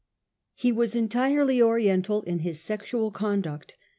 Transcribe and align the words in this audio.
He 0.55 0.71
was 0.71 0.95
entirely 0.95 1.61
Oriental 1.61 2.23
in 2.23 2.39
his 2.39 2.59
sexual 2.59 3.11
conduct. 3.11 3.75